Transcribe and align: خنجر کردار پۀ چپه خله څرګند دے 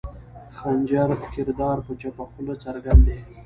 خنجر 0.57 1.09
کردار 1.33 1.77
پۀ 1.85 1.91
چپه 2.01 2.23
خله 2.31 2.53
څرګند 2.63 3.01
دے 3.05 3.17